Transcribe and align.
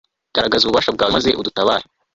garagaza 0.35 0.63
ububasha 0.65 0.91
bwawe, 0.95 1.11
maze 1.15 1.29
udutabare 1.39 1.85